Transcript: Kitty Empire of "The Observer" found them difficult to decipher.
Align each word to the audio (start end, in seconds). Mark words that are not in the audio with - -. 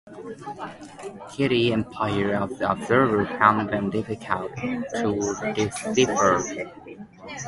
Kitty 1.31 1.71
Empire 1.71 2.33
of 2.33 2.57
"The 2.57 2.71
Observer" 2.71 3.23
found 3.37 3.69
them 3.69 3.91
difficult 3.91 4.51
to 4.57 5.53
decipher. 5.93 6.71